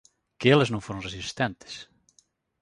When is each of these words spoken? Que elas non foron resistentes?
Que 0.39 0.47
elas 0.53 0.71
non 0.71 0.85
foron 0.85 1.05
resistentes? 1.07 1.73